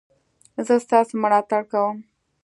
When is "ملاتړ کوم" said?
1.23-1.97